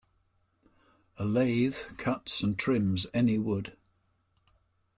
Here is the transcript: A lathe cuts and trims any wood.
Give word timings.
A 1.19 1.25
lathe 1.25 1.95
cuts 1.99 2.41
and 2.41 2.57
trims 2.57 3.05
any 3.13 3.37
wood. 3.37 3.77